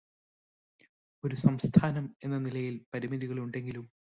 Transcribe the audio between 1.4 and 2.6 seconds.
സംസ്ഥാനം എന്ന